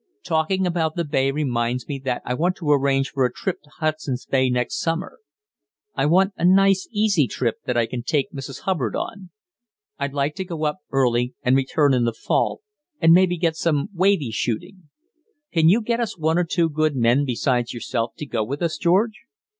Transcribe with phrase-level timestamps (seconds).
[0.23, 3.69] Talking about the bay reminds me that I want to arrange for a trip to
[3.69, 5.19] Hudson's Bay next summer.
[5.93, 8.61] I want a nice, easy trip that I can take Mrs.
[8.61, 9.29] Hubbard on.
[9.99, 12.61] I'd like to go up early and return in the fall,
[12.99, 14.89] and maybe get some wavey shooting.
[15.53, 19.25] Could you get one or two good men besides yourself to go with us, George?"